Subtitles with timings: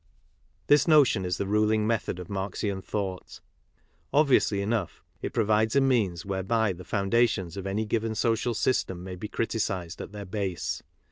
[0.65, 3.39] This notion is the ruling method of Marxian thought.
[4.11, 9.15] Obviously enough, it provides a means whereby the foundations of any given social system may
[9.15, 10.81] be criticized at their base.